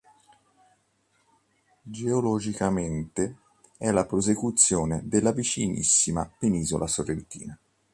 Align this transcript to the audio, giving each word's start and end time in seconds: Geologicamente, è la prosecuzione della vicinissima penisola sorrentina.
Geologicamente, 1.99 3.35
è 3.77 3.91
la 3.91 4.07
prosecuzione 4.07 5.01
della 5.05 5.31
vicinissima 5.31 6.27
penisola 6.39 6.87
sorrentina. 6.87 7.55